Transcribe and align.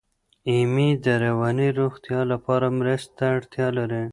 ایمي 0.49 0.89
د 1.05 1.05
رواني 1.25 1.67
روغتیا 1.79 2.19
لپاره 2.31 2.65
مرستې 2.79 3.13
ته 3.17 3.25
اړتیا 3.35 3.67
لري. 3.77 4.03